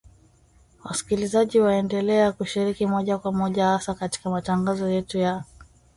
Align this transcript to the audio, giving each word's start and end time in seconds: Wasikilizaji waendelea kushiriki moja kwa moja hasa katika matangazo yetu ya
Wasikilizaji 0.83 1.59
waendelea 1.59 2.31
kushiriki 2.31 2.85
moja 2.85 3.17
kwa 3.17 3.31
moja 3.31 3.67
hasa 3.67 3.93
katika 3.93 4.29
matangazo 4.29 4.89
yetu 4.89 5.17
ya 5.17 5.43